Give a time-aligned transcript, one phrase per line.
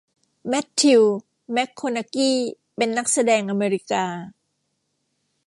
[0.47, 1.03] แมทธิว
[1.51, 2.37] แม็กโคนากี้
[2.75, 4.05] เป็นนักแสดงอเมริกา